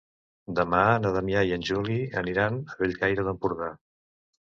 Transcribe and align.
Demà 0.59 0.79
na 1.01 1.11
Damià 1.17 1.43
i 1.49 1.53
en 1.57 1.65
Juli 1.69 1.97
aniran 2.21 2.57
a 2.61 2.79
Bellcaire 2.81 3.27
d'Empordà. 3.29 3.69